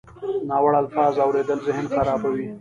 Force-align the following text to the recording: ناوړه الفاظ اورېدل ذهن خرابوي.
ناوړه 0.49 0.77
الفاظ 0.83 1.13
اورېدل 1.25 1.59
ذهن 1.67 1.85
خرابوي. 1.95 2.47